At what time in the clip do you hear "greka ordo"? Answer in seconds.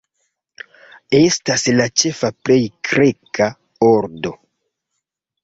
2.89-4.35